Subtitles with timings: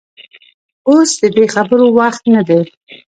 [0.89, 2.61] اوس د دې خبرو وخت نه دى.